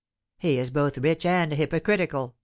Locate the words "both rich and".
0.71-1.53